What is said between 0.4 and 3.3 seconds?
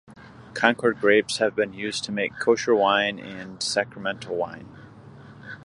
Concord grapes have been used to make Kosher wine